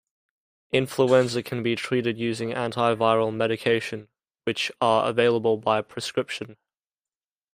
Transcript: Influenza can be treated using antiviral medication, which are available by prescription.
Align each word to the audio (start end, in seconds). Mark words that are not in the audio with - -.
Influenza 0.71 1.43
can 1.43 1.61
be 1.61 1.75
treated 1.75 2.17
using 2.17 2.49
antiviral 2.49 3.31
medication, 3.31 4.07
which 4.45 4.71
are 4.81 5.07
available 5.07 5.57
by 5.57 5.83
prescription. 5.83 6.57